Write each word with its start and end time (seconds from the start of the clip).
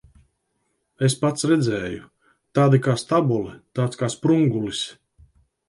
Es 1.07 1.15
pats 1.25 1.45
redzēju. 1.51 2.09
Tāda 2.61 2.81
kā 2.89 2.97
stabule, 3.03 3.55
tāds 3.81 4.03
kā 4.03 4.13
sprungulis. 4.17 4.85